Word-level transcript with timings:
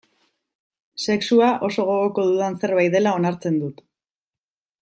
Sexua 1.07 1.51
oso 1.69 1.87
gogoko 1.91 2.27
dudan 2.31 2.57
zerbait 2.65 2.97
dela 2.99 3.15
onartzen 3.21 3.63
dut. 3.67 3.89